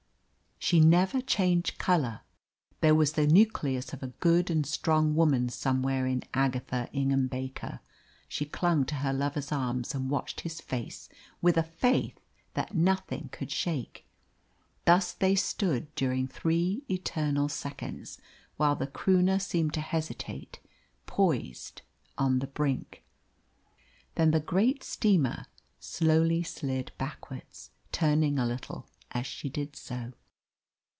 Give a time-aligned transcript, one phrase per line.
[0.63, 2.21] She never changed colour.
[2.81, 7.79] There was the nucleus of a good and strong woman somewhere in Agatha Ingham Baker.
[8.29, 11.09] She clung to her lover's arms and watched his face
[11.41, 12.17] with a faith
[12.53, 14.05] that nothing could shake.
[14.85, 18.19] Thus they stood during three eternal seconds
[18.55, 20.59] while the Croonah seemed to hesitate,
[21.07, 21.81] poised
[22.19, 23.03] on the brink.
[24.13, 25.47] Then the great steamer
[25.79, 30.13] slowly slid backwards, turning a little as she did so.